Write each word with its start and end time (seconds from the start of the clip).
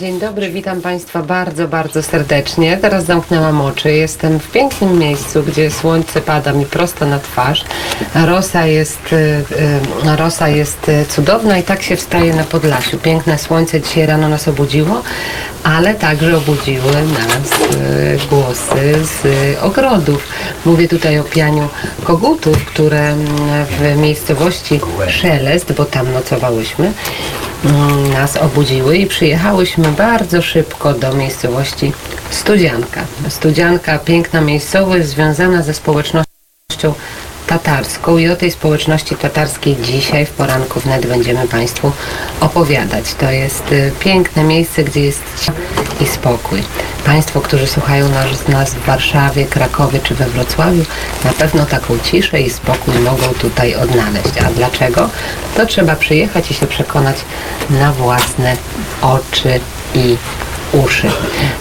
Dzień 0.00 0.20
dobry, 0.20 0.50
witam 0.50 0.80
Państwa 0.80 1.22
bardzo, 1.22 1.68
bardzo 1.68 2.02
serdecznie. 2.02 2.76
Teraz 2.76 3.04
zamknęłam 3.04 3.60
oczy. 3.60 3.92
Jestem 3.92 4.40
w 4.40 4.50
pięknym 4.50 4.98
miejscu, 4.98 5.42
gdzie 5.42 5.70
słońce 5.70 6.20
pada 6.20 6.52
mi 6.52 6.66
prosto 6.66 7.06
na 7.06 7.18
twarz. 7.18 7.64
Rosa 8.14 8.66
jest, 8.66 9.12
y, 9.12 9.16
y, 10.06 10.16
rosa 10.16 10.48
jest 10.48 10.88
y, 10.88 11.06
cudowna 11.08 11.58
i 11.58 11.62
tak 11.62 11.82
się 11.82 11.96
wstaje 11.96 12.34
na 12.34 12.44
Podlasiu. 12.44 12.98
Piękne 12.98 13.38
słońce 13.38 13.80
dzisiaj 13.80 14.06
rano 14.06 14.28
nas 14.28 14.48
obudziło, 14.48 15.02
ale 15.64 15.94
także 15.94 16.36
obudziły 16.36 16.92
nas 16.92 17.50
głosy 18.30 18.94
z 19.04 19.22
ogrodów. 19.62 20.28
Mówię 20.64 20.88
tutaj 20.88 21.18
o 21.18 21.24
pianiu 21.24 21.68
kogutów, 22.04 22.64
które 22.64 23.00
mm, 23.00 23.26
w 23.66 23.98
miejscowości 23.98 24.80
Szelest, 25.08 25.72
bo 25.72 25.84
tam 25.84 26.12
nocowałyśmy, 26.12 26.92
mm, 27.64 28.12
nas 28.12 28.36
obudziły 28.36 28.96
i 28.96 29.06
przyjechałyśmy 29.06 29.83
bardzo 29.92 30.42
szybko 30.42 30.92
do 30.92 31.12
miejscowości 31.14 31.92
Studzianka. 32.30 33.04
Studzianka, 33.28 33.98
piękna 33.98 34.40
miejscowość 34.40 35.06
związana 35.06 35.62
ze 35.62 35.74
społecznością 35.74 36.94
tatarską 37.46 38.18
i 38.18 38.28
o 38.28 38.36
tej 38.36 38.50
społeczności 38.50 39.16
tatarskiej 39.16 39.76
dzisiaj 39.82 40.26
w 40.26 40.30
poranku 40.30 40.80
wnet 40.80 41.06
będziemy 41.06 41.48
Państwu 41.48 41.92
opowiadać. 42.40 43.14
To 43.14 43.30
jest 43.30 43.72
y, 43.72 43.92
piękne 44.00 44.44
miejsce, 44.44 44.84
gdzie 44.84 45.00
jest 45.00 45.20
cisza 45.38 45.52
i 46.00 46.06
spokój. 46.06 46.62
Państwo, 47.04 47.40
którzy 47.40 47.66
słuchają 47.66 48.08
nas, 48.08 48.48
nas 48.48 48.74
w 48.74 48.84
Warszawie, 48.84 49.44
Krakowie 49.46 50.00
czy 50.00 50.14
we 50.14 50.26
Wrocławiu, 50.26 50.84
na 51.24 51.32
pewno 51.32 51.66
taką 51.66 51.98
ciszę 51.98 52.40
i 52.40 52.50
spokój 52.50 52.94
mogą 52.94 53.28
tutaj 53.38 53.74
odnaleźć. 53.74 54.38
A 54.46 54.50
dlaczego? 54.50 55.10
To 55.56 55.66
trzeba 55.66 55.96
przyjechać 55.96 56.50
i 56.50 56.54
się 56.54 56.66
przekonać 56.66 57.16
na 57.70 57.92
własne 57.92 58.56
oczy 59.02 59.60
i 59.94 60.16
uszy. 60.72 61.10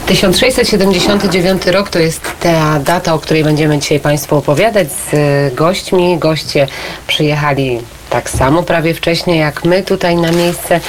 1679 0.06 1.66
rok 1.66 1.90
to 1.90 2.00
jest 2.00 2.22
ta 2.40 2.80
data, 2.80 3.14
o 3.14 3.20
której 3.20 3.44
będziemy 3.44 3.80
dzisiaj 3.80 4.00
Państwu 4.00 4.36
opowiadać 4.38 4.88
z 4.92 5.14
e, 5.14 5.56
gośćmi. 5.56 6.18
Goście 6.20 6.68
przyjechali 7.08 7.80
tak 8.10 8.30
samo 8.30 8.64
prawie 8.64 8.94
wcześniej 8.94 9.40
jak 9.40 9.66
my 9.66 9.84
tutaj 9.84 10.16
na 10.16 10.32
miejsce. 10.32 10.80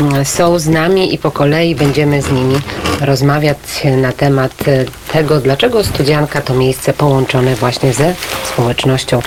Mm, 0.00 0.24
Są 0.24 0.58
z 0.58 0.68
nami 0.68 1.14
i 1.14 1.18
po 1.18 1.30
kolei 1.30 1.74
będziemy 1.74 2.22
z 2.22 2.30
nimi 2.30 2.56
rozmawiać 3.00 3.56
na 3.96 4.12
temat 4.12 4.52
e, 4.68 4.84
tego, 5.12 5.40
dlaczego 5.40 5.84
Studzianka 5.84 6.40
to 6.40 6.54
miejsce 6.54 6.92
połączone 6.92 7.54
właśnie 7.54 7.92
ze 7.92 8.14
społecznością 8.52 9.20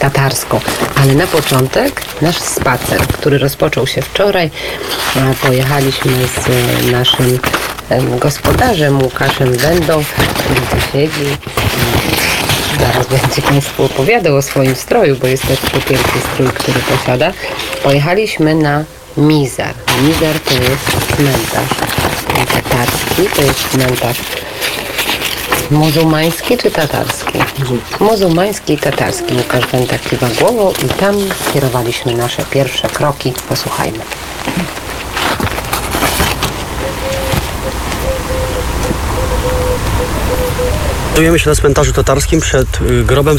tatarską. 0.00 0.60
Ale 1.02 1.14
na 1.14 1.26
początek 1.26 2.02
nasz 2.22 2.38
spacer, 2.38 3.00
który 3.00 3.38
rozpoczął 3.38 3.86
się 3.86 4.02
wczoraj. 4.02 4.50
Pojechaliśmy 5.42 6.12
z 6.12 6.48
e, 6.48 6.92
naszym 6.92 7.38
em, 7.88 8.18
gospodarzem 8.18 9.02
Łukaszem 9.02 9.52
Będą, 9.56 10.04
który 10.34 10.60
tu 10.60 10.92
siedzi. 10.92 11.36
Zaraz 12.80 13.06
będzie 13.06 13.42
Państwu 13.42 13.84
opowiadał 13.84 14.36
o 14.36 14.42
swoim 14.42 14.74
stroju, 14.74 15.16
bo 15.16 15.26
jest 15.26 15.46
też 15.46 15.58
piękny 15.60 16.20
strój, 16.32 16.48
który 16.48 16.80
posiada. 16.80 17.32
Pojechaliśmy 17.82 18.54
na 18.54 18.84
Mizar. 19.16 19.74
Mizar 20.02 20.40
to 20.40 20.54
jest 20.54 21.14
cmentarz 21.16 21.90
tatarski, 22.46 23.36
to 23.36 23.42
jest 23.42 23.68
cmentarz 23.68 24.16
muzułmański 25.70 26.56
czy 26.56 26.70
tatarski? 26.70 27.38
Muzułmański 28.00 28.72
i 28.72 28.78
tatarski. 28.78 29.34
Łukasz 29.34 29.66
Będa 29.66 29.98
kiwa 29.98 30.26
głową 30.40 30.72
i 30.84 30.88
tam 30.88 31.16
kierowaliśmy 31.54 32.14
nasze 32.14 32.44
pierwsze 32.50 32.88
kroki. 32.88 33.32
Posłuchajmy. 33.48 33.98
Znajdujemy 41.20 41.38
się 41.38 41.50
na 41.50 41.56
cmentarzu 41.56 41.92
tatarskim 41.92 42.40
przed 42.40 42.80
y, 42.80 43.04
grobem 43.04 43.36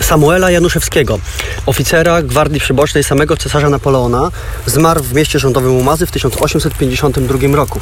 Samuela 0.00 0.50
Januszewskiego, 0.50 1.18
oficera 1.66 2.22
Gwardii 2.22 2.60
Przybocznej 2.60 3.04
samego 3.04 3.36
cesarza 3.36 3.70
Napoleona. 3.70 4.30
Zmarł 4.66 5.02
w 5.02 5.14
mieście 5.14 5.38
rządowym 5.38 5.76
Umazy 5.76 6.06
w 6.06 6.10
1852 6.10 7.56
roku. 7.56 7.80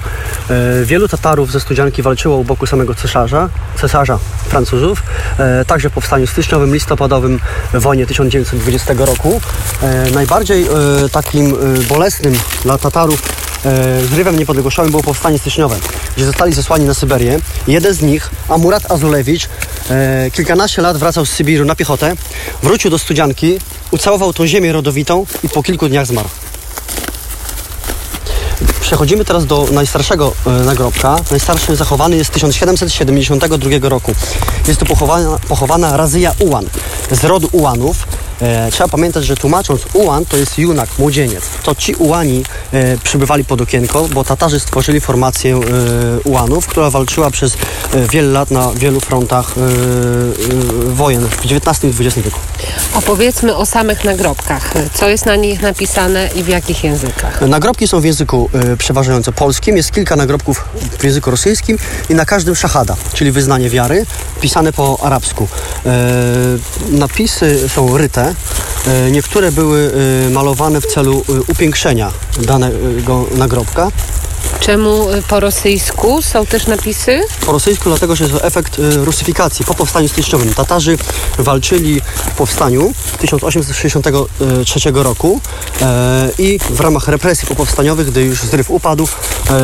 E, 0.51 0.85
Wielu 0.85 1.09
Tatarów 1.09 1.53
ze 1.53 1.61
Studzianki 1.61 2.03
walczyło 2.03 2.37
u 2.37 2.45
boku 2.45 2.67
samego 2.67 2.95
cesarza, 2.95 3.49
cesarza 3.81 4.19
Francuzów, 4.49 5.03
e, 5.39 5.65
także 5.65 5.91
w 5.91 5.93
powstaniu 5.93 6.27
styczniowym, 6.27 6.75
listopadowym, 6.75 7.41
wojnie 7.75 8.07
1920 8.07 8.95
roku. 9.07 9.41
E, 9.83 10.11
Najbardziej 10.11 10.67
takim 11.13 11.57
bolesnym 11.89 12.35
dla 12.65 12.79
Tatarów 12.79 13.23
zrywem 14.11 14.39
niepodległościowym 14.39 14.91
było 14.91 15.03
powstanie 15.03 15.39
styczniowe, 15.39 15.77
gdzie 16.17 16.27
zostali 16.27 16.53
zesłani 16.53 16.85
na 16.85 16.95
Syberię. 16.95 17.39
Jeden 17.67 17.95
z 17.95 18.03
nich, 18.03 18.31
Amurat 18.49 18.91
Azulewicz, 18.91 19.49
e, 19.91 20.31
kilkanaście 20.31 20.83
lat 20.83 20.97
wracał 20.97 21.27
z 21.27 21.31
Sybiru 21.31 21.65
na 21.65 21.75
piechotę, 21.75 22.15
wrócił 22.63 22.91
do 22.91 22.99
Studzianki, 22.99 23.59
ucałował 23.91 24.33
tą 24.33 24.47
ziemię 24.47 24.73
rodowitą 24.73 25.27
i 25.43 25.49
po 25.49 25.63
kilku 25.63 25.89
dniach 25.89 26.07
zmarł. 26.07 26.29
Przechodzimy 28.81 29.25
teraz 29.25 29.47
do 29.47 29.69
najstarszego 29.73 30.33
e, 30.47 30.51
nagrobka. 30.51 31.17
Najstarszy 31.31 31.77
zachowany 31.77 32.17
jest 32.17 32.31
z 32.31 32.35
1772 32.35 33.89
roku. 33.89 34.13
Jest 34.69 34.81
tu 34.81 34.87
pochowana, 34.87 35.39
pochowana 35.49 35.97
Razyja 35.97 36.33
Ułan 36.39 36.67
z 37.11 37.25
rodu 37.25 37.49
Ułanów. 37.53 37.97
E, 38.41 38.71
trzeba 38.71 38.89
pamiętać, 38.89 39.25
że 39.25 39.37
tłumacząc 39.37 39.83
Ułan 39.93 40.25
to 40.25 40.37
jest 40.37 40.59
junak, 40.59 40.89
młodzieniec. 40.99 41.45
To 41.63 41.75
ci 41.75 41.95
Ułani 41.95 42.45
e, 42.73 42.99
przybywali 42.99 43.45
pod 43.45 43.61
okienko, 43.61 44.09
bo 44.15 44.25
Tatarzy 44.25 44.61
stworzyli 44.61 45.01
formację 45.01 45.57
e, 45.57 45.61
Ułanów, 46.25 46.67
która 46.67 46.91
walczyła 46.91 47.31
przez 47.31 47.55
e, 47.55 48.09
wiele 48.09 48.29
lat 48.29 48.51
na 48.51 48.71
wielu 48.75 49.01
frontach 49.01 49.55
e, 49.57 49.61
e, 49.61 50.95
wojen 50.95 51.29
w 51.29 51.45
XIX 51.45 51.85
i 51.85 52.05
XX 52.05 52.17
wieku. 52.17 52.41
Opowiedzmy 52.95 53.57
o 53.57 53.67
samych 53.67 54.05
nagrobkach. 54.05 54.73
Co 54.95 55.09
jest 55.09 55.27
na 55.27 55.37
nich 55.37 55.63
napisane 55.63 56.29
i 56.37 56.43
w 56.43 56.49
jakich 56.49 56.85
językach? 56.85 57.41
Nagrobki 57.41 57.89
są 57.89 58.01
w 58.01 58.05
języku 58.05 58.51
przeważająco 58.79 59.33
polskim. 59.33 59.77
Jest 59.77 59.93
kilka 59.93 60.17
nagrobków 60.17 60.65
w 60.99 61.05
języku 61.05 61.31
rosyjskim 61.31 61.79
i 62.11 62.15
na 62.15 62.25
każdym 62.25 62.57
szachada, 62.57 62.97
czyli 63.15 63.33
wyznanie 63.33 63.71
wiary, 63.71 64.07
pisane 64.41 64.73
po 64.73 64.99
arabsku. 65.03 65.49
Napisy 66.91 67.69
są 67.69 67.99
ryte. 67.99 68.22
E, 68.31 69.11
niektóre 69.11 69.53
były 69.53 69.93
y, 70.27 70.31
malowane 70.31 70.81
w 70.81 70.87
celu 70.87 71.25
y, 71.29 71.53
upiększenia 71.53 72.11
danego 72.43 73.27
nagrobka. 73.37 73.89
Czemu 74.61 75.11
y, 75.11 75.23
po 75.23 75.41
rosyjsku 75.41 76.23
są 76.23 76.47
też 76.47 76.67
napisy? 76.67 77.21
Po 77.47 77.53
rosyjsku 77.53 77.85
dlatego, 77.89 78.17
że 78.17 78.25
jest 78.25 78.37
to 78.37 78.45
efekt 78.45 78.79
y, 78.79 79.05
rusyfikacji 79.05 79.65
po 79.65 79.75
powstaniu 79.75 80.09
styczniowym. 80.09 80.55
Tatarzy 80.55 80.97
walczyli 81.39 82.01
w 82.01 82.31
powstaniu 82.37 82.93
1863 83.19 84.91
roku 84.95 85.41
e, 85.81 86.31
i 86.39 86.59
w 86.71 86.81
ramach 86.81 87.09
represji 87.09 87.49
popowstaniowych, 87.49 88.07
gdy 88.11 88.23
już 88.23 88.43
zryw 88.43 88.71
upadł, 88.71 89.09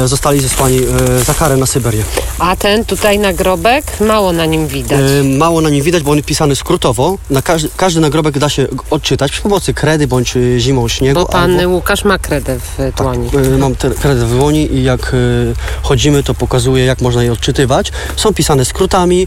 zostali 0.05 0.41
zesłani 0.41 0.81
za 1.27 1.35
karę 1.35 1.57
na 1.57 1.67
Syberię. 1.67 2.03
A 2.39 2.57
ten 2.57 2.85
tutaj 2.85 3.19
nagrobek, 3.19 3.85
mało 4.01 4.33
na 4.33 4.47
nim 4.47 4.67
widać. 4.67 5.01
Mało 5.39 5.61
na 5.61 5.71
nim 5.71 5.85
widać, 5.85 6.03
bo 6.03 6.11
on 6.11 6.17
jest 6.17 6.27
pisany 6.29 6.57
skrótowo. 6.57 7.19
Na 7.31 7.43
każdy, 7.43 7.69
każdy 7.77 8.01
nagrobek 8.01 8.39
da 8.39 8.49
się 8.49 8.67
odczytać 8.91 9.33
przy 9.33 9.43
pomocy 9.43 9.75
kredy 9.75 10.07
bądź 10.07 10.37
y, 10.37 10.57
zimą 10.61 10.89
śniegu. 10.89 11.21
Bo 11.21 11.27
pan 11.27 11.61
albo- 11.61 11.69
Łukasz 11.75 12.05
ma 12.05 12.19
kredę 12.19 12.59
w 12.59 12.93
dłoni. 12.97 13.31
Y, 13.55 13.59
Mam 13.59 13.75
te 13.75 13.91
kredę 13.91 14.27
w 14.27 14.31
dłoni 14.37 14.68
i 14.71 14.83
jak 14.83 15.15
y, 15.15 15.55
chodzimy, 15.83 16.23
to 16.23 16.35
pokazuje, 16.35 16.85
jak 16.85 17.01
można 17.01 17.23
je 17.25 17.33
odczytywać. 17.33 17.93
Są 18.17 18.35
pisane 18.35 18.65
skrótami, 18.65 19.23
e, 19.23 19.27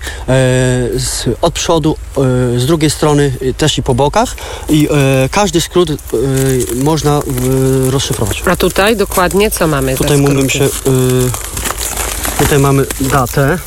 z, 1.00 1.26
od 1.42 1.54
przodu, 1.54 1.96
e, 2.56 2.60
z 2.60 2.66
drugiej 2.66 2.90
strony 2.90 3.34
y, 3.42 3.54
też 3.54 3.78
i 3.78 3.84
po 3.84 3.96
bokach 3.96 4.36
i 4.70 4.88
e, 4.92 5.30
każdy 5.30 5.62
skrót 5.62 5.90
e, 5.90 5.96
można 6.76 7.22
rozszyfrować. 7.90 8.44
A 8.46 8.56
tutaj 8.56 8.98
dokładnie 8.98 9.52
co 9.52 9.68
mamy? 9.68 9.98
Tutaj 9.98 10.18
mógłbym 10.18 10.50
się... 10.50 10.66
y, 10.66 10.70
tutaj 12.40 12.60
mamy 12.60 12.86
datę. 13.02 13.58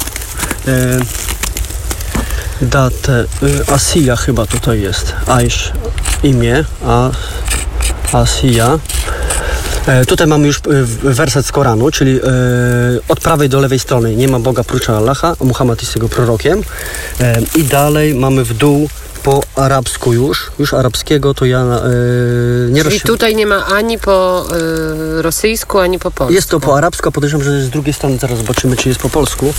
Datę 2.63 3.25
y, 3.43 3.73
Asia 3.73 4.17
chyba 4.17 4.47
tutaj 4.47 4.81
jest. 4.81 5.15
Aish 5.27 5.73
imię, 6.23 6.65
a 6.87 7.11
Asia. 8.13 8.79
E, 9.87 10.05
tutaj 10.05 10.27
mamy 10.27 10.47
już 10.47 10.57
y, 10.57 10.61
werset 11.15 11.47
z 11.47 11.53
Koranu, 11.53 11.91
czyli 11.91 12.21
e, 12.21 12.23
od 13.09 13.21
prawej 13.21 13.49
do 13.49 13.61
lewej 13.61 13.79
strony 13.79 14.17
nie 14.17 14.29
ma 14.29 14.39
Boga 14.39 14.65
prócz 14.65 14.91
Allaha, 14.91 15.37
Muhammad 15.41 15.83
jest 15.83 15.95
jego 15.97 16.09
prorokiem. 16.09 16.63
E, 17.21 17.41
I 17.57 17.65
dalej 17.65 18.15
mamy 18.15 18.45
w 18.45 18.55
dół 18.55 18.89
po 19.23 19.43
arabsku 19.57 20.13
już, 20.13 20.51
już 20.59 20.75
arabskiego 20.75 21.35
to 21.35 21.45
ja 21.45 21.61
e, 21.61 21.65
nie 22.71 22.83
Czyli 22.85 22.99
rozszyf- 22.99 23.07
tutaj 23.07 23.35
nie 23.35 23.47
ma 23.47 23.67
ani 23.67 23.99
po 23.99 24.47
y, 25.19 25.23
rosyjsku, 25.23 25.79
ani 25.79 25.99
po 25.99 26.11
polsku. 26.11 26.35
Jest 26.35 26.49
to 26.49 26.61
po 26.61 26.77
arabsku, 26.77 27.09
a 27.09 27.13
podejrzewam, 27.13 27.45
że 27.45 27.63
z 27.63 27.71
drugiej 27.71 27.95
strony 27.95 28.19
zaraz 28.19 28.39
zobaczymy, 28.39 28.77
czy 28.77 28.89
jest 28.89 29.01
po 29.01 29.09
polsku. 29.11 29.55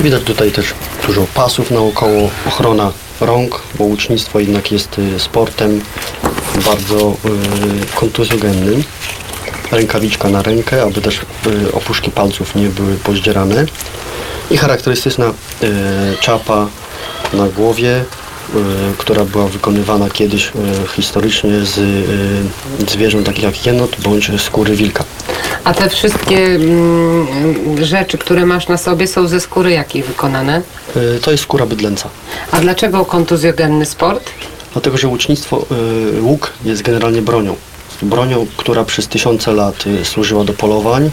Widać 0.00 0.22
tutaj 0.22 0.52
też 0.52 0.74
dużo 1.06 1.26
pasów 1.34 1.70
naokoło, 1.70 2.30
ochrona 2.46 2.92
rąk, 3.20 3.62
bo 3.78 3.84
łucznictwo 3.84 4.40
jednak 4.40 4.72
jest 4.72 4.98
y, 4.98 5.20
sportem 5.20 5.80
bardzo 6.64 7.16
y, 7.24 7.96
kontuzjogennym. 7.96 8.84
Rękawiczka 9.72 10.28
na 10.28 10.42
rękę, 10.42 10.82
aby 10.82 11.00
też 11.00 11.20
y, 11.46 11.72
opuszki 11.72 12.10
palców 12.10 12.54
nie 12.54 12.68
były 12.68 12.94
pozdzierane. 12.94 13.66
I 14.50 14.56
charakterystyczna 14.56 15.32
czapa 16.20 16.68
na 17.32 17.48
głowie, 17.48 18.04
która 18.98 19.24
była 19.24 19.48
wykonywana 19.48 20.10
kiedyś 20.10 20.52
historycznie 20.96 21.50
z 21.64 21.80
zwierząt 22.90 23.26
takich 23.26 23.44
jak 23.44 23.66
jenot 23.66 23.96
bądź 24.00 24.30
skóry 24.40 24.76
wilka. 24.76 25.04
A 25.64 25.74
te 25.74 25.88
wszystkie 25.88 26.38
mm, 26.38 27.26
rzeczy, 27.84 28.18
które 28.18 28.46
masz 28.46 28.68
na 28.68 28.76
sobie, 28.78 29.06
są 29.06 29.28
ze 29.28 29.40
skóry 29.40 29.70
jakiej 29.70 30.02
wykonane? 30.02 30.62
Y, 30.96 31.20
To 31.22 31.30
jest 31.30 31.42
skóra 31.42 31.66
bydlęca. 31.66 32.08
A 32.52 32.60
dlaczego 32.60 33.04
kontuzjogenny 33.04 33.86
sport? 33.86 34.30
Dlatego, 34.72 34.98
że 34.98 35.08
łucznictwo, 35.08 35.66
y, 36.18 36.22
łuk 36.22 36.52
jest 36.64 36.82
generalnie 36.82 37.22
bronią. 37.22 37.56
Bronią, 38.02 38.46
która 38.56 38.84
przez 38.84 39.08
tysiące 39.08 39.52
lat 39.52 39.86
y, 39.86 40.04
służyła 40.04 40.44
do 40.44 40.52
polowań, 40.52 41.10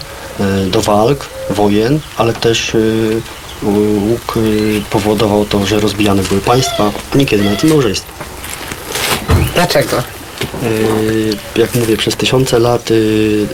y, 0.65 0.69
do 0.69 0.81
walk, 0.81 1.25
wojen, 1.50 2.00
ale 2.18 2.33
też 2.33 2.75
y, 2.75 3.21
łuk 3.63 4.38
y, 4.38 4.81
powodował 4.89 5.45
to, 5.45 5.65
że 5.65 5.79
rozbijane 5.79 6.23
były 6.23 6.41
państwa, 6.41 6.91
a 7.13 7.18
niekiedy 7.18 7.44
nawet 7.44 7.63
i 7.63 7.68
małżeństwa. 7.68 8.12
Dlaczego? 9.56 10.03
Y, 10.64 11.38
Jak 11.56 11.76
mówię, 11.76 11.98
przez 11.98 12.16
tysiące 12.16 12.60
lat 12.60 12.92
y, 12.92 13.48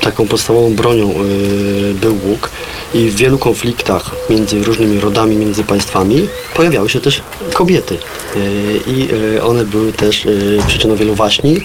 taką 0.00 0.28
podstawową 0.28 0.74
bronią 0.74 1.10
y, 1.10 1.94
był 1.94 2.18
łuk 2.24 2.50
i 2.94 3.10
w 3.10 3.16
wielu 3.16 3.38
konfliktach 3.38 4.10
między 4.30 4.64
różnymi 4.64 5.00
rodami, 5.00 5.36
między 5.36 5.64
państwami 5.64 6.28
pojawiały 6.54 6.88
się 6.88 7.00
też 7.00 7.22
kobiety 7.54 7.98
i 8.86 9.08
one 9.42 9.64
były 9.64 9.92
też 9.92 10.26
przyczyną 10.66 10.96
wielu 10.96 11.14
waśni. 11.14 11.60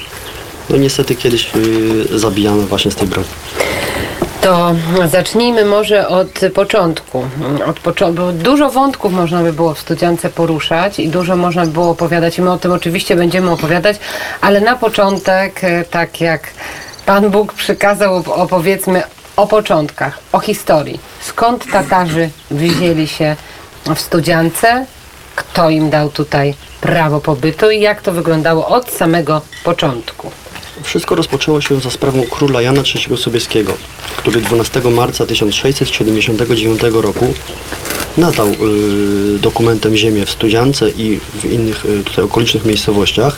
No 0.70 0.78
niestety 0.78 1.16
kiedyś 1.16 1.52
zabijano 2.16 2.62
właśnie 2.62 2.92
z 2.92 2.96
tej 2.96 3.08
broni. 3.08 3.28
To 4.42 4.76
zacznijmy 5.08 5.66
może 5.66 6.08
od 6.08 6.40
początku. 6.56 7.26
Od 7.66 7.80
bo 8.14 8.32
dużo 8.32 8.70
wątków 8.70 9.14
można 9.14 9.42
by 9.42 9.54
było 9.54 9.74
w 9.74 9.80
studiance 9.80 10.30
poruszać 10.30 11.00
i 11.00 11.10
dużo 11.10 11.36
można 11.36 11.66
by 11.66 11.72
było 11.72 11.90
opowiadać 11.90 12.38
i 12.38 12.42
my 12.42 12.52
o 12.52 12.58
tym 12.58 12.72
oczywiście 12.72 13.16
będziemy 13.16 13.52
opowiadać, 13.52 13.98
ale 14.42 14.62
na 14.62 14.76
początek, 14.76 15.64
e, 15.64 15.84
tak 15.86 16.22
jak 16.22 16.42
Pan 17.06 17.30
Bóg 17.30 17.54
przykazał, 17.54 18.22
op- 18.22 18.32
opowiedzmy 18.32 19.04
o 19.36 19.48
początkach, 19.48 20.20
o 20.32 20.40
historii. 20.40 21.00
Skąd 21.22 21.72
Tatarzy 21.72 22.30
wzięli 22.52 23.08
się 23.08 23.36
w 23.96 24.00
studiance? 24.00 24.86
Kto 25.36 25.70
im 25.70 25.90
dał 25.90 26.10
tutaj 26.10 26.54
prawo 26.82 27.20
pobytu 27.20 27.70
i 27.72 27.82
jak 27.82 28.02
to 28.02 28.12
wyglądało 28.12 28.68
od 28.68 28.92
samego 28.92 29.42
początku? 29.64 30.32
Wszystko 30.84 31.16
rozpoczęło 31.16 31.62
się 31.62 31.80
za 31.80 31.92
sprawą 31.92 32.24
króla 32.24 32.62
Jana 32.62 32.82
III 32.96 33.18
Sobieskiego, 33.18 33.74
który 34.18 34.42
12 34.42 34.82
marca 34.82 35.26
1679 35.26 36.82
roku 36.92 37.34
nadał 38.18 38.48
y, 38.48 39.40
dokumentem 39.40 39.96
ziemię 39.96 40.26
w 40.26 40.32
Studziance 40.32 40.90
i 40.90 41.20
w 41.42 41.46
innych 41.46 41.86
y, 41.86 42.04
tutaj 42.04 42.26
okolicznych 42.26 42.66
miejscowościach. 42.66 43.38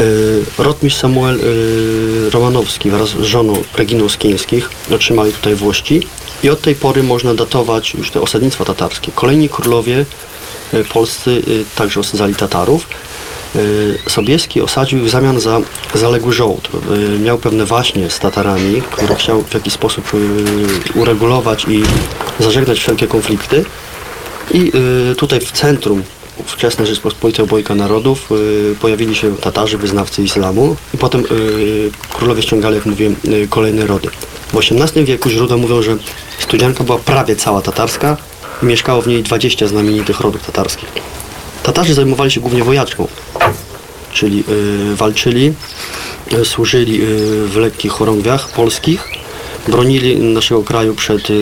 Y, 0.00 0.44
rotmistrz 0.58 1.00
Samuel 1.00 1.40
y, 1.40 2.30
Romanowski 2.30 2.90
wraz 2.90 3.08
z 3.08 3.22
żoną 3.22 3.62
Reginą 3.74 4.08
Skieńskich 4.08 4.70
otrzymali 4.90 5.32
tutaj 5.32 5.54
włości 5.54 6.02
i 6.42 6.50
od 6.50 6.60
tej 6.60 6.74
pory 6.74 7.02
można 7.02 7.34
datować 7.34 7.94
już 7.94 8.10
te 8.10 8.20
osadnictwa 8.20 8.64
tatarskie. 8.64 9.12
Kolejni 9.14 9.48
królowie 9.48 10.06
y, 10.74 10.84
polscy 10.84 11.30
y, 11.30 11.64
także 11.76 12.00
osadzali 12.00 12.34
Tatarów. 12.34 12.86
Y, 13.56 13.98
Sobieski 14.08 14.60
osadził 14.60 15.04
w 15.04 15.10
zamian 15.10 15.40
za 15.40 15.60
zaległy 15.94 16.32
żołd. 16.32 16.68
Y, 17.16 17.18
Miał 17.18 17.38
pewne 17.38 17.64
waśnie 17.64 18.10
z 18.10 18.18
Tatarami, 18.18 18.82
które 18.82 19.14
chciał 19.14 19.42
w 19.42 19.54
jakiś 19.54 19.72
sposób 19.72 20.14
y, 20.14 20.98
uregulować 20.98 21.64
i 21.68 21.82
zażegnać 22.40 22.78
wszelkie 22.78 23.06
konflikty. 23.06 23.64
I 24.50 24.72
tutaj 25.16 25.40
w 25.40 25.52
centrum 25.52 26.02
wczesnej 26.46 26.86
Rzeczpospolitej 26.86 27.44
Obojga 27.44 27.74
Narodów 27.74 28.28
pojawili 28.80 29.14
się 29.14 29.36
Tatarzy, 29.36 29.78
wyznawcy 29.78 30.22
islamu 30.22 30.76
i 30.94 30.98
potem 30.98 31.24
królowie 32.12 32.42
ściągali, 32.42 32.74
jak 32.74 32.86
mówiłem, 32.86 33.16
kolejne 33.50 33.86
rody. 33.86 34.08
W 34.52 34.56
XVIII 34.56 35.04
wieku 35.04 35.30
źródła 35.30 35.56
mówią, 35.56 35.82
że 35.82 35.96
Studzianka 36.38 36.84
była 36.84 36.98
prawie 36.98 37.36
cała 37.36 37.62
tatarska 37.62 38.16
i 38.62 38.66
mieszkało 38.66 39.02
w 39.02 39.06
niej 39.06 39.22
20 39.22 39.66
znamienitych 39.66 40.20
rodów 40.20 40.46
tatarskich. 40.46 40.88
Tatarzy 41.64 41.94
zajmowali 41.94 42.30
się 42.30 42.40
głównie 42.40 42.64
wojaczką, 42.64 43.08
czyli 44.12 44.44
y, 44.92 44.96
walczyli, 44.96 45.52
y, 46.32 46.44
służyli 46.44 47.02
y, 47.02 47.46
w 47.48 47.56
lekkich 47.56 47.92
chorągwiach 47.92 48.48
polskich, 48.48 49.08
bronili 49.68 50.16
naszego 50.16 50.62
kraju 50.62 50.94
przed 50.94 51.30
y, 51.30 51.34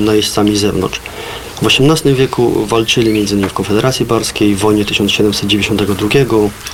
najeźdźcami 0.00 0.56
z 0.56 0.60
zewnątrz. 0.60 1.00
W 1.62 1.66
XVIII 1.66 2.14
wieku 2.14 2.66
walczyli 2.66 3.10
m.in. 3.10 3.48
w 3.48 3.52
Konfederacji 3.52 4.06
Barskiej, 4.06 4.54
w 4.54 4.58
wojnie 4.58 4.84
1792 4.84 6.08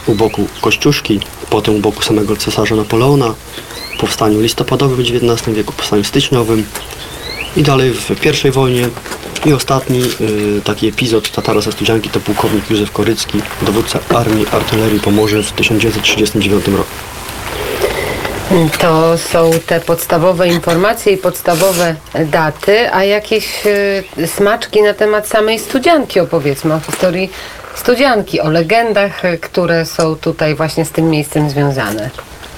u 0.07 0.15
boku 0.15 0.49
Kościuszki, 0.61 1.21
potem 1.51 1.75
u 1.75 1.79
boku 1.79 2.03
samego 2.03 2.37
cesarza 2.37 2.77
Napoleona, 2.77 3.35
powstaniu 4.01 4.41
listopadowym 4.41 4.97
w 4.97 5.01
XIX 5.01 5.57
wieku, 5.57 5.73
powstaniu 5.73 6.05
styczniowym 6.05 6.65
i 7.57 7.63
dalej 7.63 7.93
w 7.93 8.21
pierwszej 8.21 8.51
wojnie. 8.51 8.89
I 9.47 9.53
ostatni 9.53 10.03
y, 10.59 10.61
taki 10.65 10.89
epizod 10.89 11.31
Tatara 11.31 11.61
ze 11.61 11.73
Studzianki 11.73 12.11
to 12.11 12.21
pułkownik 12.21 12.71
Józef 12.71 12.91
Korycki, 12.91 13.43
dowódca 13.63 13.99
Armii 14.15 14.47
Artylerii 14.53 15.01
Pomorze 15.01 15.43
w 15.43 15.53
1939 15.53 16.67
roku. 16.67 16.91
To 18.79 19.19
są 19.19 19.51
te 19.67 19.81
podstawowe 19.81 20.49
informacje 20.49 21.13
i 21.13 21.17
podstawowe 21.17 21.95
daty, 22.27 22.93
a 22.93 23.05
jakieś 23.05 23.67
e, 24.19 24.27
smaczki 24.27 24.83
na 24.83 24.95
temat 24.95 25.29
samej 25.29 25.59
studzianki 25.59 26.21
opowiedzmy, 26.21 26.75
o 26.75 26.81
historii 26.81 27.31
studzianki, 27.75 28.41
o 28.41 28.51
legendach, 28.51 29.25
e, 29.25 29.39
które 29.39 29.87
są 29.87 30.17
tutaj 30.17 30.55
właśnie 30.55 30.85
z 30.85 30.91
tym 30.91 31.11
miejscem 31.11 31.51
związane. 31.51 32.11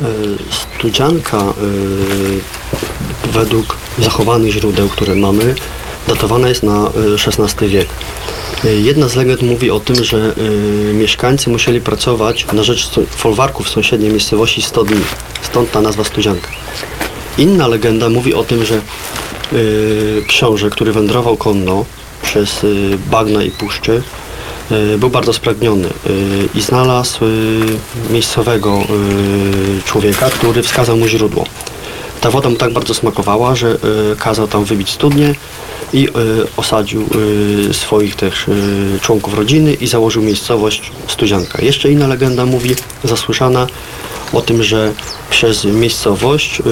Y, 0.03 0.05
Studzianka 0.51 1.39
y, 1.39 3.31
według 3.33 3.77
zachowanych 3.99 4.53
źródeł, 4.53 4.89
które 4.89 5.15
mamy, 5.15 5.55
datowana 6.09 6.49
jest 6.49 6.62
na 6.62 6.90
y, 6.97 7.14
XVI 7.49 7.68
wiek. 7.68 7.88
Y, 8.64 8.80
Jedna 8.80 9.09
z 9.09 9.16
legend 9.16 9.42
mówi 9.42 9.71
o 9.71 9.80
tym, 9.80 10.04
że 10.04 10.35
y, 10.90 10.94
mieszkańcy 10.94 11.50
musieli 11.50 11.80
pracować 11.80 12.47
na 12.52 12.62
rzecz 12.62 12.90
folwarków 13.11 13.66
w 13.66 13.71
sąsiedniej 13.71 14.11
miejscowości 14.11 14.62
100 14.62 14.85
dni. 14.85 15.00
Stąd 15.42 15.71
ta 15.71 15.80
nazwa 15.80 16.04
Studzianka. 16.04 16.49
Inna 17.38 17.68
legenda 17.68 18.09
mówi 18.09 18.35
o 18.35 18.44
tym, 18.44 18.64
że 18.64 18.80
y, 19.52 20.23
książę, 20.28 20.71
który 20.71 20.92
wędrował 20.92 21.37
konno 21.37 21.85
przez 22.23 22.64
y, 22.64 22.99
bagna 23.11 23.42
i 23.42 23.50
puszczy, 23.50 24.02
y, 24.73 24.99
był 24.99 25.11
bardzo 25.11 25.32
spragniony 25.32 25.88
y, 25.88 26.49
i 26.54 26.62
znalazł 26.62 27.25
y, 27.25 28.12
miejscowego 28.12 28.78
y, 29.78 29.82
człowieka, 29.85 30.30
który 30.30 30.62
wskazał 30.62 30.97
mu 30.97 31.06
źródło. 31.06 31.44
Ta 32.21 32.30
woda 32.30 32.49
mu 32.49 32.56
tak 32.56 32.73
bardzo 32.73 32.94
smakowała, 32.94 33.54
że 33.54 33.68
y, 34.12 34.16
kazał 34.18 34.49
tam 34.49 34.64
wybić 34.64 34.90
studnię 34.90 35.35
i 35.93 36.09
y, 36.09 36.11
osadził 36.57 37.07
y, 37.71 37.75
swoich 37.75 38.17
też 38.17 38.49
y, 38.49 38.99
członków 39.01 39.35
rodziny 39.35 39.75
i 39.75 39.87
założył 39.87 40.23
miejscowość 40.23 40.93
Studzianka. 41.09 41.63
Jeszcze 41.63 41.91
inna 41.91 42.07
legenda 42.07 42.47
mówi, 42.47 42.75
zasłyszana, 43.05 43.67
o 44.33 44.41
tym, 44.41 44.63
że 44.63 44.93
przez 45.31 45.65
miejscowość 45.65 46.63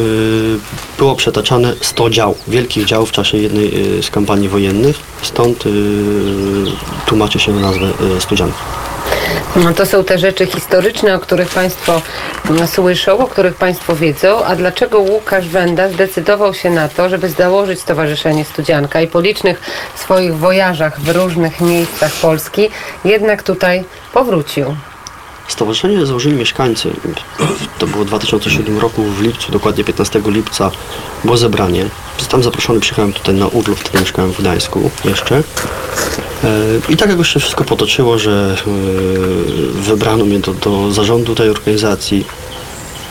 było 0.98 1.14
przetaczane 1.16 1.74
100 1.80 2.10
dział, 2.10 2.34
wielkich 2.48 2.84
dział 2.84 3.06
w 3.06 3.12
czasie 3.12 3.38
jednej 3.38 3.72
z 4.02 4.10
kampanii 4.10 4.48
wojennych, 4.48 4.96
stąd 5.22 5.64
tłumaczy 7.06 7.38
się 7.38 7.52
na 7.52 7.60
nazwę 7.60 7.92
Studzianka. 8.18 8.79
No 9.56 9.74
to 9.74 9.86
są 9.86 10.04
te 10.04 10.18
rzeczy 10.18 10.46
historyczne, 10.46 11.14
o 11.14 11.18
których 11.18 11.48
Państwo 11.48 12.02
mm, 12.50 12.66
słyszą, 12.66 13.18
o 13.18 13.26
których 13.26 13.54
Państwo 13.54 13.96
wiedzą. 13.96 14.44
A 14.44 14.56
dlaczego 14.56 14.98
Łukasz 14.98 15.48
Wenda 15.48 15.88
zdecydował 15.88 16.54
się 16.54 16.70
na 16.70 16.88
to, 16.88 17.08
żeby 17.08 17.28
założyć 17.28 17.80
Stowarzyszenie 17.80 18.44
Studzianka 18.44 19.00
i 19.00 19.06
po 19.06 19.20
licznych 19.20 19.60
swoich 19.94 20.36
wojażach 20.36 21.00
w 21.00 21.08
różnych 21.08 21.60
miejscach 21.60 22.12
Polski 22.12 22.70
jednak 23.04 23.42
tutaj 23.42 23.84
powrócił? 24.12 24.76
Stowarzyszenie 25.48 26.06
założyli 26.06 26.36
mieszkańcy. 26.36 26.90
To 27.78 27.86
było 27.86 28.04
w 28.04 28.06
2007 28.06 28.78
roku, 28.78 29.02
w 29.02 29.22
lipcu, 29.22 29.52
dokładnie 29.52 29.84
15 29.84 30.22
lipca 30.26 30.70
było 31.24 31.36
zebranie. 31.36 31.86
Zostałem 32.18 32.44
zaproszony, 32.44 32.80
przyjechałem 32.80 33.12
tutaj 33.12 33.34
na 33.34 33.46
urlop, 33.46 33.78
wtedy 33.78 34.00
mieszkałem 34.00 34.32
w 34.32 34.40
Gdańsku 34.40 34.90
jeszcze. 35.04 35.42
E, 36.44 36.92
I 36.92 36.96
tak 36.96 37.10
jakoś 37.10 37.28
się 37.28 37.40
wszystko 37.40 37.64
potoczyło, 37.64 38.18
że 38.18 38.56
e, 38.66 38.70
wybrano 39.80 40.24
mnie 40.24 40.38
do, 40.38 40.54
do 40.54 40.92
zarządu 40.92 41.34
tej 41.34 41.50
organizacji. 41.50 42.24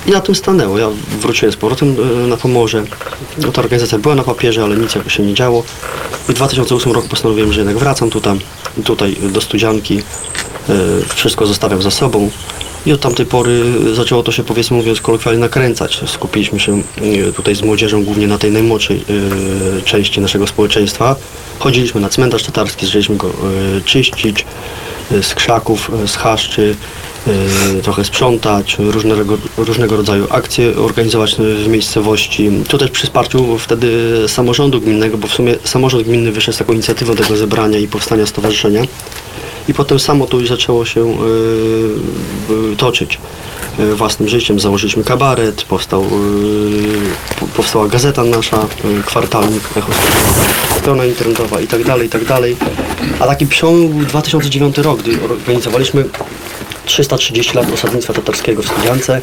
I 0.06 0.12
na 0.12 0.22
tym 0.22 0.36
stanęło. 0.36 0.80
Ja 0.80 0.90
wróciłem 1.22 1.54
z 1.54 1.58
powrotem 1.58 1.96
e, 2.24 2.28
na 2.28 2.38
Pomorze. 2.38 2.84
No, 3.38 3.52
ta 3.52 3.62
organizacja 3.62 3.98
była 3.98 4.16
na 4.16 4.24
papierze, 4.24 4.64
ale 4.64 4.78
nic 4.78 4.96
jakoś 4.96 5.14
się 5.14 5.24
nie 5.24 5.34
działo. 5.34 5.64
I 6.30 6.32
w 6.32 6.36
2008 6.36 6.92
roku 6.92 7.08
postanowiłem, 7.08 7.54
że 7.54 7.60
jednak 7.60 7.78
wracam 7.78 8.10
tutaj, 8.10 8.40
tutaj 8.84 9.18
do 9.34 9.42
Studzianki. 9.42 10.02
Wszystko 11.16 11.46
zostawiam 11.46 11.82
za 11.82 11.92
sobą. 11.92 12.30
I 12.86 12.94
od 12.94 13.02
tamtej 13.02 13.26
pory 13.26 13.64
zaczęło 13.94 14.24
to 14.24 14.32
się, 14.32 14.44
powiedzmy 14.44 14.78
mówiąc 14.78 15.02
kolokwialnie, 15.02 15.40
nakręcać. 15.40 16.02
Skupiliśmy 16.06 16.60
się 16.60 16.82
e, 17.28 17.32
tutaj 17.32 17.56
z 17.56 17.62
młodzieżą 17.62 18.04
głównie 18.04 18.28
na 18.28 18.38
tej 18.38 18.52
najmłodszej 18.52 18.98
e, 19.80 19.82
części 19.82 20.22
naszego 20.22 20.48
społeczeństwa. 20.48 21.16
Chodziliśmy 21.60 22.02
na 22.02 22.10
cmentarz 22.10 22.44
tatarski, 22.44 22.86
zaczęliśmy 22.86 23.18
go 23.18 23.28
e, 23.28 23.82
czyścić 23.82 24.46
z 25.22 25.36
krzaków, 25.36 25.92
z 26.08 26.16
chaszczy, 26.16 26.76
e, 27.28 27.82
trochę 27.82 28.06
sprzątać, 28.06 28.78
różnego, 28.80 29.38
różnego 29.58 29.98
rodzaju 29.98 30.28
akcje 30.30 30.78
organizować 30.78 31.36
w 31.36 31.68
miejscowości. 31.68 32.50
Tu 32.68 32.78
też 32.78 32.92
przy 32.92 33.08
wsparciu 33.08 33.58
wtedy 33.58 34.16
samorządu 34.28 34.82
gminnego, 34.82 35.18
bo 35.18 35.28
w 35.28 35.34
sumie 35.34 35.56
samorząd 35.64 36.04
gminny 36.04 36.32
wyszedł 36.32 36.56
z 36.56 36.60
taką 36.60 36.74
inicjatywą 36.74 37.16
tego 37.16 37.36
zebrania 37.36 37.80
i 37.80 37.88
powstania 37.88 38.26
stowarzyszenia. 38.26 38.84
I 39.68 39.74
potem 39.74 40.00
samo 40.00 40.28
to 40.28 40.38
już 40.40 40.50
zaczęło 40.50 40.86
się 40.86 41.02
e, 41.02 42.76
toczyć 42.78 43.18
e, 43.80 43.94
własnym 43.96 44.30
życiem. 44.30 44.60
Założyliśmy 44.60 45.04
kabaret, 45.04 45.64
powstał, 45.64 46.02
e, 46.04 46.08
po- 47.40 47.48
powstała 47.48 47.88
gazeta 47.88 48.24
nasza, 48.24 48.66
kwartalnik 49.06 49.64
strona 50.82 51.06
internetowa 51.06 51.62
i 51.62 51.68
tak 51.68 51.84
dalej, 51.84 52.08
i 52.08 52.10
tak 52.10 52.26
dalej. 52.26 52.58
A 53.20 53.26
taki 53.28 53.46
przełom 53.48 53.88
był 53.90 54.06
2009 54.06 54.78
rok, 54.78 55.00
gdy 55.02 55.18
organizowaliśmy 55.24 56.06
330 56.86 57.54
lat 57.58 57.74
osadnictwa 57.74 58.14
tatarskiego 58.14 58.62
w 58.62 58.66
Studiance. 58.66 59.22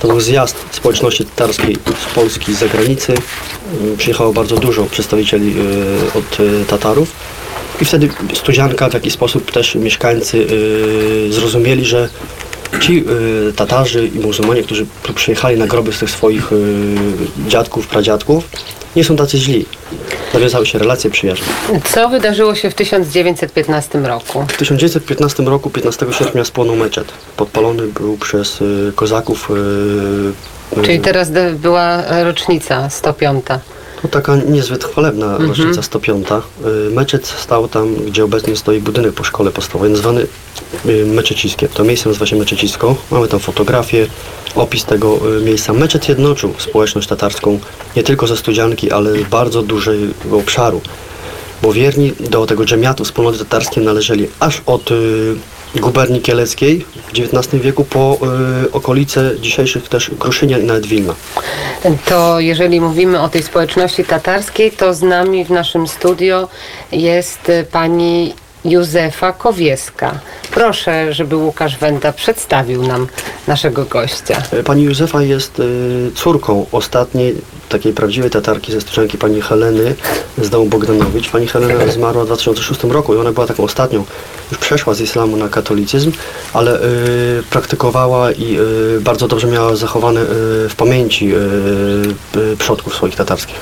To 0.00 0.08
był 0.08 0.20
zjazd 0.20 0.56
społeczności 0.70 1.24
tatarskiej 1.24 1.76
z 2.10 2.14
Polski 2.14 2.54
z 2.54 2.58
zagranicy. 2.58 3.14
E, 3.14 3.96
Przyjechało 3.96 4.32
bardzo 4.32 4.56
dużo 4.56 4.84
przedstawicieli 4.84 5.54
od 6.14 6.38
Tatarów. 6.68 7.12
I 7.80 7.84
wtedy 7.84 8.08
Studzianka, 8.34 8.88
w 8.88 8.94
jakiś 8.94 9.12
sposób 9.12 9.52
też 9.52 9.74
mieszkańcy 9.74 10.38
y, 11.28 11.32
zrozumieli, 11.32 11.84
że 11.84 12.08
ci 12.80 13.04
y, 13.48 13.52
Tatarzy 13.52 14.06
i 14.06 14.18
muzułmanie, 14.18 14.62
którzy 14.62 14.86
przyjechali 15.14 15.58
na 15.58 15.66
groby 15.66 15.92
z 15.92 15.98
tych 15.98 16.10
swoich 16.10 16.52
y, 16.52 16.56
dziadków, 17.48 17.86
pradziadków, 17.86 18.44
nie 18.96 19.04
są 19.04 19.16
tacy 19.16 19.38
źli. 19.38 19.66
Nawiązały 20.34 20.66
się 20.66 20.78
relacje 20.78 21.10
przyjaźni. 21.10 21.46
Co 21.92 22.08
wydarzyło 22.08 22.54
się 22.54 22.70
w 22.70 22.74
1915 22.74 23.98
roku? 23.98 24.46
W 24.48 24.56
1915 24.56 25.42
roku, 25.42 25.70
15 25.70 26.06
sierpnia, 26.18 26.44
spłonął 26.44 26.76
meczet. 26.76 27.12
Podpalony 27.36 27.82
był 27.86 28.16
przez 28.16 28.60
y, 28.60 28.92
kozaków. 28.94 29.50
Y, 29.50 30.82
Czyli 30.82 31.00
teraz 31.00 31.30
była 31.54 32.02
rocznica 32.24 32.90
105. 32.90 33.44
No, 34.04 34.10
taka 34.10 34.36
niezbyt 34.36 34.84
chwalebna 34.84 35.38
rocznica 35.38 35.82
105. 35.82 36.26
Y, 36.88 36.90
Meczet 36.90 37.26
stał 37.26 37.68
tam, 37.68 37.94
gdzie 37.94 38.24
obecnie 38.24 38.56
stoi 38.56 38.80
budynek 38.80 39.12
po 39.12 39.24
szkole 39.24 39.50
podstawowej, 39.50 39.90
nazwany 39.90 40.26
Meczeciskiem. 41.06 41.68
To 41.74 41.84
miejsce 41.84 42.08
nazywa 42.08 42.26
się 42.26 42.36
Meczecisko. 42.36 42.96
Mamy 43.10 43.28
tam 43.28 43.40
fotografię, 43.40 44.06
opis 44.54 44.84
tego 44.84 45.36
y, 45.38 45.44
miejsca. 45.44 45.72
Meczet 45.72 46.08
jednoczył 46.08 46.54
społeczność 46.58 47.08
tatarską 47.08 47.58
nie 47.96 48.02
tylko 48.02 48.26
ze 48.26 48.36
Studzianki, 48.36 48.90
ale 48.90 49.12
z 49.12 49.24
bardzo 49.24 49.62
dużego 49.62 50.38
obszaru. 50.38 50.80
Bo 51.62 51.72
wierni 51.72 52.12
do 52.30 52.46
tego 52.46 52.64
dżemiatu 52.64 53.04
wspólnoty 53.04 53.38
tatarskiej 53.38 53.84
należeli 53.84 54.28
aż 54.40 54.62
od 54.66 54.90
y, 54.90 55.34
guberni 55.80 56.20
kieleckiej 56.20 56.86
w 57.06 57.10
XIX 57.10 57.62
wieku 57.62 57.84
po 57.84 58.18
y, 58.64 58.72
okolice 58.72 59.32
dzisiejszych 59.40 59.88
też 59.88 60.10
Kruszynia 60.18 60.58
i 60.58 60.64
nawet 60.64 60.86
Wilna. 60.86 61.14
To 62.06 62.40
jeżeli 62.40 62.80
mówimy 62.80 63.20
o 63.20 63.28
tej 63.28 63.42
społeczności 63.42 64.04
tatarskiej, 64.04 64.70
to 64.70 64.94
z 64.94 65.02
nami 65.02 65.44
w 65.44 65.50
naszym 65.50 65.88
studio 65.88 66.48
jest 66.92 67.48
y, 67.48 67.66
pani 67.72 68.34
Józefa 68.64 69.32
Kowieska. 69.32 70.18
Proszę, 70.50 71.12
żeby 71.12 71.36
Łukasz 71.36 71.78
Wenda 71.78 72.12
przedstawił 72.12 72.82
nam 72.82 73.06
naszego 73.46 73.84
gościa. 73.84 74.42
Pani 74.64 74.82
Józefa 74.82 75.22
jest 75.22 75.60
y, 75.60 76.10
córką 76.14 76.66
ostatniej 76.72 77.34
takiej 77.68 77.92
prawdziwej 77.92 78.30
tatarki 78.30 78.72
ze 78.72 78.80
Studzianki, 78.80 79.18
pani 79.18 79.40
Heleny 79.40 79.94
z 80.38 80.50
domu 80.50 80.66
Bogdanowicz. 80.66 81.30
Pani 81.30 81.46
Helena 81.46 81.92
zmarła 81.92 82.22
w 82.22 82.26
2006 82.26 82.84
roku 82.84 83.14
i 83.14 83.18
ona 83.18 83.32
była 83.32 83.46
taką 83.46 83.64
ostatnią. 83.64 84.04
Już 84.50 84.60
przeszła 84.60 84.94
z 84.94 85.00
islamu 85.00 85.36
na 85.36 85.48
katolicyzm, 85.48 86.12
ale 86.52 86.82
y, 86.82 87.42
praktykowała 87.50 88.32
i 88.32 88.58
bardzo 89.00 89.28
dobrze 89.28 89.46
miała 89.46 89.76
zachowane 89.76 90.20
w 90.68 90.74
pamięci 90.76 91.32
przodków 92.58 92.94
swoich 92.94 93.16
tatarskich. 93.16 93.56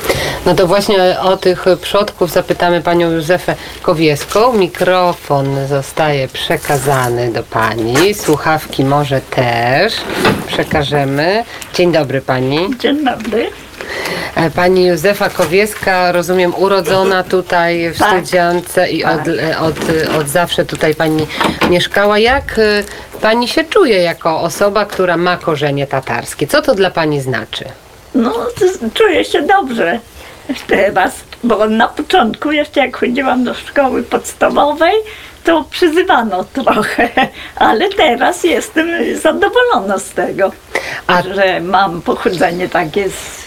No 0.47 0.55
to 0.55 0.67
właśnie 0.67 1.21
o 1.21 1.37
tych 1.37 1.65
przodków 1.83 2.31
zapytamy 2.31 2.81
panią 2.81 3.11
Józefę 3.11 3.57
Kowieską. 3.83 4.53
Mikrofon 4.93 5.67
zostaje 5.69 6.29
przekazany 6.29 7.33
do 7.33 7.43
pani, 7.43 8.15
słuchawki 8.15 8.85
może 8.85 9.21
też 9.21 9.95
przekażemy. 10.47 11.45
Dzień 11.75 11.93
dobry 11.93 12.21
pani. 12.21 12.71
Dzień 12.79 13.05
dobry. 13.05 13.51
E, 14.35 14.51
Pani 14.51 14.87
Józefa 14.87 15.31
Kowieska, 15.31 16.13
rozumiem, 16.13 16.55
urodzona 16.57 17.23
tutaj 17.25 17.91
w 17.95 17.99
Tak. 17.99 18.09
Studziance 18.11 18.91
i 18.91 19.05
od, 19.05 19.29
e, 19.29 19.59
od, 19.59 19.75
od 20.21 20.29
zawsze 20.29 20.65
tutaj 20.65 20.95
pani 20.95 21.27
mieszkała. 21.71 22.19
Jak 22.19 22.59
e, 22.59 22.85
pani 23.21 23.49
się 23.49 23.65
czuje 23.65 23.99
jako 24.03 24.41
osoba, 24.41 24.85
która 24.85 25.17
ma 25.17 25.37
korzenie 25.37 25.87
tatarskie? 25.87 26.47
Co 26.47 26.63
to 26.63 26.75
dla 26.75 26.91
pani 26.91 27.21
znaczy? 27.21 27.65
No, 28.15 28.35
z- 28.57 28.93
czuję 28.95 29.25
się 29.25 29.43
dobrze 29.43 29.99
teraz, 30.67 31.13
bo 31.45 31.69
na 31.69 31.89
początku, 31.89 32.53
jeszcze 32.53 32.81
jak 32.81 32.97
chodziłam 32.97 33.45
do 33.45 33.55
szkoły 33.55 34.03
podstawowej, 34.03 34.95
to 35.45 35.65
przyzywano 35.71 36.45
trochę, 36.45 37.09
ale 37.57 37.89
teraz 37.89 38.45
jestem 38.45 38.89
zadowolona 39.21 39.99
z 39.99 40.11
tego, 40.11 40.53
A- 41.07 41.23
że 41.23 41.61
mam 41.61 42.03
pochodzenie 42.03 42.69
takie 42.69 43.11
z, 43.11 43.43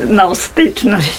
no, 0.00 0.34
styczność 0.34 1.18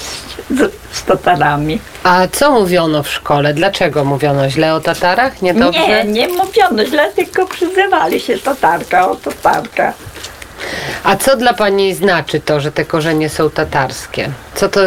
z, 0.50 0.74
z 0.92 1.04
Tatarami. 1.04 1.80
A 2.04 2.28
co 2.32 2.52
mówiono 2.52 3.04
w 3.04 3.10
szkole? 3.10 3.54
Dlaczego 3.54 4.06
mówiono 4.06 4.50
źle 4.50 4.74
o 4.76 4.80
Tatarach? 4.80 5.42
Niedobrze? 5.42 5.80
Nie, 5.88 6.04
nie 6.04 6.28
mówiono 6.28 6.86
źle, 6.86 7.12
tylko 7.16 7.48
przyzywali 7.48 8.20
się 8.20 8.38
Tatarka, 8.38 9.10
o 9.12 9.16
Tatarka. 9.16 9.94
A 11.04 11.16
co 11.16 11.38
dla 11.38 11.54
pani 11.54 11.94
znaczy 11.94 12.40
to, 12.40 12.60
że 12.60 12.72
te 12.72 12.86
korzenie 12.86 13.30
są 13.30 13.50
tatarskie? 13.50 14.30
Co 14.56 14.70
to, 14.70 14.82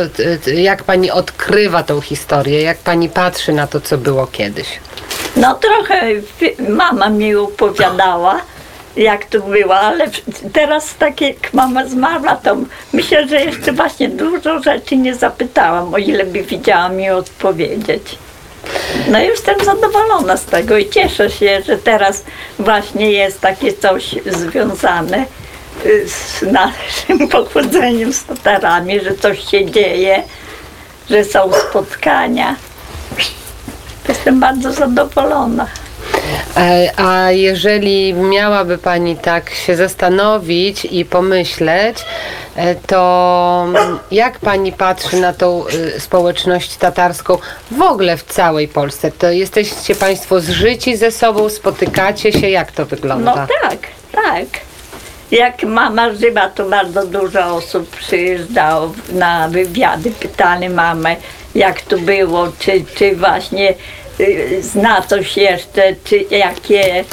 e, 0.46 0.54
jak 0.54 0.84
pani 0.84 1.10
odkrywa 1.10 1.82
tą 1.82 2.00
historię? 2.00 2.62
Jak 2.62 2.78
pani 2.78 3.08
patrzy 3.08 3.52
na 3.52 3.66
to, 3.66 3.80
co 3.80 3.98
było 3.98 4.26
kiedyś? 4.26 4.80
No 5.36 5.54
trochę 5.54 6.00
mama 6.68 7.08
mi 7.08 7.34
opowiadała, 7.34 8.40
jak 8.96 9.24
to 9.24 9.40
było, 9.40 9.74
ale 9.74 10.06
teraz 10.52 10.94
tak 10.94 11.20
jak 11.20 11.54
mama 11.54 11.86
zmarła, 11.86 12.36
to 12.36 12.56
myślę, 12.92 13.28
że 13.28 13.40
jeszcze 13.40 13.72
właśnie 13.72 14.08
dużo 14.08 14.62
rzeczy 14.62 14.96
nie 14.96 15.14
zapytałam, 15.14 15.94
o 15.94 15.98
ile 15.98 16.24
by 16.24 16.42
widziała 16.42 16.88
mi 16.88 17.10
odpowiedzieć. 17.10 18.18
No 19.08 19.18
jestem 19.18 19.64
zadowolona 19.64 20.36
z 20.36 20.44
tego 20.44 20.78
i 20.78 20.88
cieszę 20.88 21.30
się, 21.30 21.62
że 21.66 21.78
teraz 21.78 22.24
właśnie 22.58 23.12
jest 23.12 23.40
takie 23.40 23.72
coś 23.72 24.14
związane 24.26 25.18
y, 25.18 25.41
z 26.06 26.42
naszym 26.42 27.28
pochodzeniem 27.32 28.12
z 28.12 28.24
Tatarami, 28.24 29.00
że 29.00 29.14
coś 29.14 29.50
się 29.50 29.70
dzieje, 29.70 30.22
że 31.10 31.24
są 31.24 31.50
spotkania. 31.70 32.56
Jestem 34.08 34.40
bardzo 34.40 34.72
zadowolona. 34.72 35.66
E, 36.56 36.92
A 36.96 37.30
jeżeli 37.30 38.14
miałaby 38.14 38.78
Pani 38.78 39.16
tak 39.16 39.50
się 39.50 39.76
zastanowić 39.76 40.84
i 40.84 41.04
pomyśleć, 41.04 41.98
e, 42.56 42.74
to 42.74 43.66
jak 44.10 44.38
Pani 44.38 44.72
patrzy 44.72 45.16
na 45.16 45.32
tą 45.32 45.64
y, 45.96 46.00
społeczność 46.00 46.76
tatarską 46.76 47.38
w 47.70 47.82
ogóle 47.82 48.16
w 48.16 48.24
całej 48.24 48.68
Polsce? 48.68 49.12
To 49.12 49.30
jesteście 49.30 49.94
Państwo 49.94 50.40
zżyci 50.40 50.96
ze 50.96 51.10
sobą, 51.10 51.48
spotykacie 51.48 52.32
się, 52.32 52.48
jak 52.50 52.72
to 52.72 52.82
No 52.82 52.86
wygląda? 52.86 53.46
tak, 53.62 53.78
tak. 54.12 54.46
Jak 55.32 55.62
mama 55.62 56.14
żyła, 56.14 56.48
to 56.48 56.68
bardzo 56.68 57.06
dużo 57.06 57.44
osób 57.44 57.90
przyjeżdżało 57.90 58.92
na 59.12 59.48
wywiady, 59.48 60.10
pytali 60.10 60.68
mamę, 60.68 61.16
jak 61.54 61.82
to 61.82 61.98
było, 61.98 62.48
czy, 62.58 62.84
czy 62.94 63.16
właśnie 63.16 63.74
y, 64.20 64.62
zna 64.62 65.02
coś 65.02 65.36
jeszcze, 65.36 65.82
czy 66.04 66.16
jakie 66.30 67.04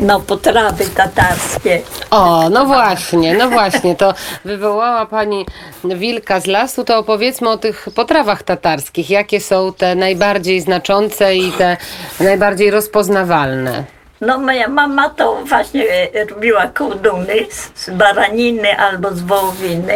no, 0.00 0.20
potrawy 0.20 0.84
tatarskie. 0.86 1.80
O, 2.10 2.50
no 2.50 2.66
właśnie, 2.66 3.34
no 3.34 3.50
właśnie, 3.50 3.96
to 3.96 4.14
wywołała 4.44 5.06
Pani 5.06 5.46
wilka 5.84 6.40
z 6.40 6.46
lasu, 6.46 6.84
to 6.84 6.98
opowiedzmy 6.98 7.48
o 7.48 7.58
tych 7.58 7.88
potrawach 7.94 8.42
tatarskich. 8.42 9.10
Jakie 9.10 9.40
są 9.40 9.72
te 9.72 9.94
najbardziej 9.94 10.60
znaczące 10.60 11.36
i 11.36 11.52
te 11.52 11.76
najbardziej 12.20 12.70
rozpoznawalne? 12.70 14.01
No 14.22 14.38
moja 14.38 14.68
mama 14.68 15.10
to 15.10 15.44
właśnie 15.44 15.84
e, 16.14 16.24
robiła 16.24 16.66
kołduny 16.66 17.34
z, 17.74 17.90
baraniny 17.90 18.76
albo 18.76 19.14
z 19.14 19.20
wołowiny, 19.20 19.94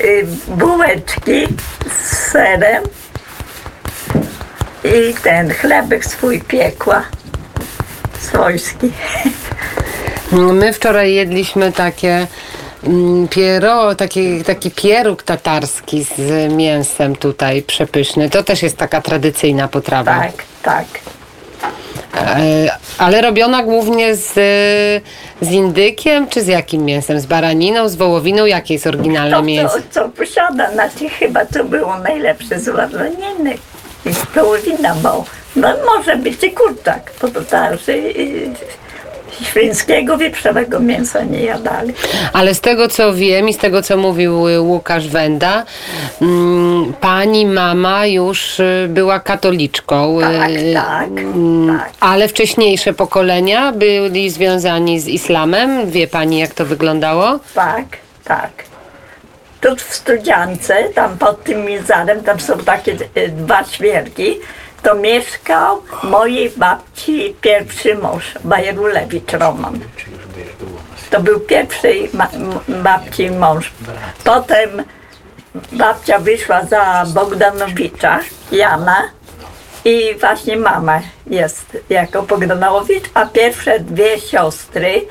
y, 0.00 0.26
bułeczki 0.48 1.46
z 1.90 2.30
serem 2.30 2.84
i 4.84 5.14
ten 5.14 5.50
chlebek 5.50 6.04
swój 6.04 6.40
piekła 6.40 7.02
swojski. 8.20 8.92
My 10.32 10.72
wczoraj 10.72 11.14
jedliśmy 11.14 11.72
takie 11.72 12.26
mm, 12.84 13.28
piero, 13.28 13.94
taki, 13.94 14.44
taki 14.44 14.70
pieróg 14.70 15.22
tatarski 15.22 16.04
z 16.04 16.52
mięsem 16.52 17.16
tutaj 17.16 17.62
przepyszny. 17.62 18.30
To 18.30 18.42
też 18.42 18.62
jest 18.62 18.76
taka 18.76 19.00
tradycyjna 19.00 19.68
potrawa. 19.68 20.20
Tak, 20.20 20.32
tak. 20.62 21.15
E, 22.16 22.70
ale 22.98 23.22
robiona 23.22 23.62
głównie 23.62 24.14
z, 24.16 24.32
z 25.40 25.50
indykiem, 25.50 26.28
czy 26.28 26.42
z 26.42 26.46
jakim 26.46 26.84
mięsem? 26.84 27.20
Z 27.20 27.26
baraniną, 27.26 27.88
z 27.88 27.96
wołowiną? 27.96 28.46
Jakie 28.46 28.74
jest 28.74 28.86
oryginalne 28.86 29.36
To, 29.36 29.42
mięso? 29.42 29.74
co, 29.74 29.80
co 29.90 30.08
posiada, 30.08 30.72
znaczy 30.72 31.08
chyba 31.08 31.46
to 31.46 31.64
było 31.64 31.98
najlepsze 31.98 32.60
z 32.60 32.70
baraniny 32.76 33.54
i 34.06 34.10
wołowina, 34.34 34.94
bo 34.94 35.24
no, 35.56 35.68
może 35.96 36.16
być 36.16 36.44
i 36.44 36.50
kurczak, 36.52 37.12
bo 37.22 37.28
to 37.28 37.42
także 37.42 37.92
y, 37.92 38.50
świńskiego, 39.42 40.18
wieprzowego 40.18 40.80
mięsa 40.80 41.22
nie 41.22 41.42
jadali. 41.42 41.94
Ale 42.32 42.54
z 42.54 42.60
tego 42.60 42.88
co 42.88 43.14
wiem 43.14 43.48
i 43.48 43.54
z 43.54 43.58
tego 43.58 43.82
co 43.82 43.96
mówił 43.96 44.48
y, 44.48 44.60
Łukasz 44.60 45.08
Wenda, 45.08 45.64
mm, 46.22 46.92
pani 47.00 47.46
mama 47.46 48.06
już 48.06 48.60
y, 48.60 48.86
była 48.88 49.20
katoliczką. 49.20 50.18
Tak, 50.20 50.50
y, 50.50 50.74
tak, 50.74 51.08
mm, 51.08 51.78
tak. 51.78 51.90
Ale 52.00 52.28
wcześniejsze 52.28 52.92
pokolenia 52.92 53.72
byli 53.72 54.30
związani 54.30 55.00
z 55.00 55.08
islamem. 55.08 55.90
Wie 55.90 56.06
pani 56.08 56.38
jak 56.38 56.54
to 56.54 56.64
wyglądało? 56.64 57.38
Tak, 57.54 57.86
tak. 58.24 58.50
Tu 59.60 59.76
w 59.76 59.94
Studziance, 59.94 60.84
tam 60.94 61.18
pod 61.18 61.44
tym 61.44 61.64
mizarem, 61.64 62.22
tam 62.22 62.40
są 62.40 62.58
takie 62.58 62.96
dwa 63.28 63.64
świerki, 63.64 64.34
to 64.86 64.94
mieszkał 64.94 65.82
mojej 66.02 66.50
babci 66.50 67.34
pierwszy 67.40 67.94
mąż, 67.94 68.34
Bajerulewicz 68.44 69.32
Roman. 69.32 69.80
To 71.10 71.20
był 71.20 71.40
pierwszy 71.40 72.08
babci 72.68 73.30
mąż. 73.30 73.72
Potem 74.24 74.84
babcia 75.72 76.18
wyszła 76.18 76.64
za 76.64 77.04
Bogdanowicza, 77.06 78.20
Jana 78.52 79.02
i 79.84 80.14
właśnie 80.20 80.56
mama 80.56 81.00
jest 81.26 81.78
jako 81.90 82.22
Bogdanowicz, 82.22 83.04
a 83.14 83.26
pierwsze 83.26 83.80
dwie 83.80 84.20
siostry 84.20 85.06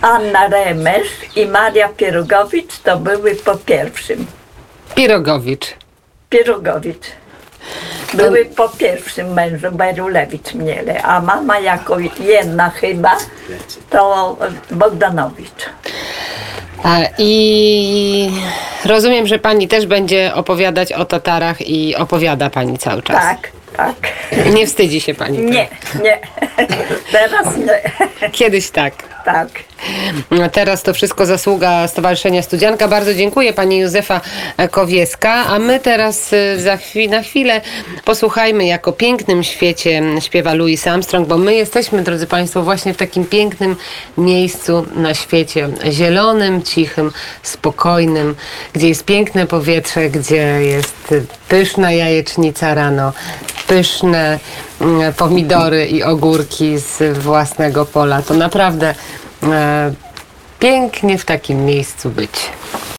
Anna 0.00 0.48
Remesz 0.48 1.36
i 1.36 1.46
Maria 1.46 1.88
Pierogowicz 1.88 2.78
to 2.78 2.96
były 2.96 3.34
po 3.34 3.54
pierwszym. 3.56 4.26
Pirogowicz. 4.94 5.74
Pierogowicz. 6.30 7.23
Były 8.14 8.44
po 8.44 8.68
pierwszym 8.68 9.32
mężu, 9.32 9.72
Berulewicz 9.72 10.54
Miele, 10.54 11.02
a 11.02 11.20
mama 11.20 11.58
jako 11.58 11.96
jedna 12.20 12.70
chyba 12.70 13.16
to 13.90 14.36
Bogdanowicz. 14.70 15.66
A, 16.82 16.98
I 17.18 18.30
rozumiem, 18.84 19.26
że 19.26 19.38
pani 19.38 19.68
też 19.68 19.86
będzie 19.86 20.34
opowiadać 20.34 20.92
o 20.92 21.04
Tatarach 21.04 21.68
i 21.68 21.96
opowiada 21.96 22.50
pani 22.50 22.78
cały 22.78 23.02
czas. 23.02 23.16
Tak, 23.16 23.50
tak. 23.76 23.94
Nie 24.54 24.66
wstydzi 24.66 25.00
się 25.00 25.14
pani. 25.14 25.38
Nie, 25.38 25.68
nie. 26.02 26.18
Teraz 27.12 27.56
nie. 27.56 27.80
Kiedyś 28.30 28.70
tak. 28.70 29.13
Tak. 29.24 29.48
No, 30.30 30.48
Teraz 30.48 30.82
to 30.82 30.94
wszystko 30.94 31.26
zasługa 31.26 31.88
Stowarzyszenia 31.88 32.42
Studzianka. 32.42 32.88
Bardzo 32.88 33.14
dziękuję 33.14 33.52
pani 33.52 33.78
Józefa 33.78 34.20
Kowieska. 34.70 35.32
A 35.32 35.58
my 35.58 35.80
teraz 35.80 36.32
y, 36.32 36.60
za 36.60 36.78
na 37.08 37.22
chwilę 37.22 37.60
posłuchajmy, 38.04 38.66
jak 38.66 38.88
o 38.88 38.92
pięknym 38.92 39.44
świecie 39.44 40.02
śpiewa 40.20 40.54
Louis 40.54 40.86
Armstrong, 40.86 41.28
bo 41.28 41.38
my 41.38 41.54
jesteśmy, 41.54 42.02
drodzy 42.02 42.26
Państwo, 42.26 42.62
właśnie 42.62 42.94
w 42.94 42.96
takim 42.96 43.24
pięknym 43.26 43.76
miejscu 44.18 44.86
na 44.96 45.14
świecie. 45.14 45.68
Zielonym, 45.90 46.62
cichym, 46.62 47.12
spokojnym, 47.42 48.34
gdzie 48.72 48.88
jest 48.88 49.04
piękne 49.04 49.46
powietrze, 49.46 50.10
gdzie 50.10 50.62
jest 50.62 51.12
y, 51.12 51.26
pyszna 51.48 51.92
jajecznica 51.92 52.74
rano, 52.74 53.12
pyszne 53.66 54.38
pomidory 55.16 55.86
i 55.86 56.02
ogórki 56.02 56.78
z 56.78 57.18
własnego 57.18 57.84
pola. 57.84 58.22
To 58.22 58.34
naprawdę 58.34 58.94
e, 59.42 59.92
pięknie 60.58 61.18
w 61.18 61.24
takim 61.24 61.64
miejscu 61.64 62.10
być. 62.10 62.30